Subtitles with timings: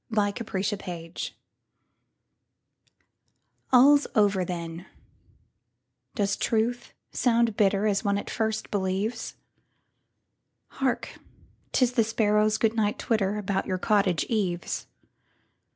[0.09, 1.31] The Lost Mistress
[3.71, 4.87] ALL'S over, then:
[6.15, 9.35] does truth sound bitterAs one at first believes?
[10.69, 11.19] Hark,
[11.71, 14.87] 'tis the sparrows' good night twitterAbout your cottage eaves!